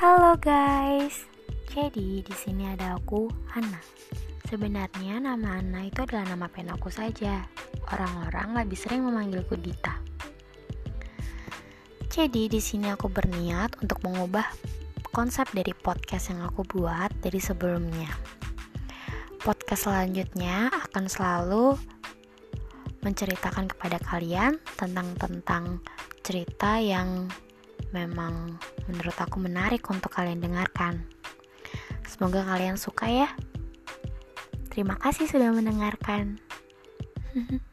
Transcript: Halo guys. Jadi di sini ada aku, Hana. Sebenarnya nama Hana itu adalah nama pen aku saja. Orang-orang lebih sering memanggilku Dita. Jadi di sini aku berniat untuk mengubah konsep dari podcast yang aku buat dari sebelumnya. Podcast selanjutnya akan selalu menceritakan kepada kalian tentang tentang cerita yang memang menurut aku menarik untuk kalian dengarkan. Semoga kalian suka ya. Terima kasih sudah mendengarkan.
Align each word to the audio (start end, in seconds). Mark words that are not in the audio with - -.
Halo 0.00 0.32
guys. 0.40 1.28
Jadi 1.68 2.24
di 2.24 2.32
sini 2.32 2.64
ada 2.64 2.96
aku, 2.96 3.28
Hana. 3.52 3.84
Sebenarnya 4.48 5.20
nama 5.20 5.60
Hana 5.60 5.84
itu 5.84 6.00
adalah 6.00 6.24
nama 6.24 6.48
pen 6.48 6.72
aku 6.72 6.88
saja. 6.88 7.44
Orang-orang 7.92 8.64
lebih 8.64 8.80
sering 8.80 9.04
memanggilku 9.04 9.60
Dita. 9.60 10.00
Jadi 12.08 12.48
di 12.48 12.64
sini 12.64 12.88
aku 12.88 13.12
berniat 13.12 13.76
untuk 13.84 14.00
mengubah 14.00 14.48
konsep 15.12 15.44
dari 15.52 15.76
podcast 15.76 16.32
yang 16.32 16.48
aku 16.48 16.64
buat 16.64 17.12
dari 17.20 17.36
sebelumnya. 17.36 18.08
Podcast 19.44 19.84
selanjutnya 19.84 20.72
akan 20.80 21.12
selalu 21.12 21.76
menceritakan 23.04 23.68
kepada 23.68 24.00
kalian 24.00 24.56
tentang 24.80 25.12
tentang 25.20 25.84
cerita 26.24 26.80
yang 26.80 27.28
memang 27.92 28.56
menurut 28.90 29.14
aku 29.14 29.38
menarik 29.38 29.86
untuk 29.86 30.10
kalian 30.10 30.42
dengarkan. 30.42 31.06
Semoga 32.04 32.42
kalian 32.42 32.74
suka 32.74 33.06
ya. 33.06 33.28
Terima 34.68 34.98
kasih 34.98 35.30
sudah 35.30 35.54
mendengarkan. 35.54 36.42